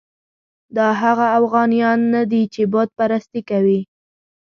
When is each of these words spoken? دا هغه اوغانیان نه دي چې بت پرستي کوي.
دا 0.75 0.87
هغه 1.01 1.25
اوغانیان 1.39 1.99
نه 2.13 2.21
دي 2.31 2.43
چې 2.53 2.61
بت 2.71 2.89
پرستي 2.97 3.41
کوي. 3.49 3.79